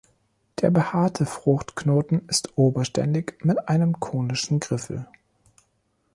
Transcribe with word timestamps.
Der 0.61 0.71
behaarte 0.71 1.27
Fruchtknoten 1.27 2.27
ist 2.27 2.57
oberständig 2.57 3.37
mit 3.45 3.69
einem 3.69 3.99
konischen 3.99 4.59
Griffel. 4.59 5.05